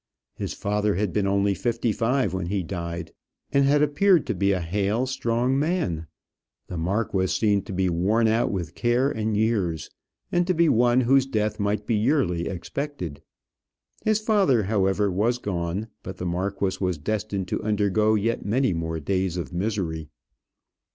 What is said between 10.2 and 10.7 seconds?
and to be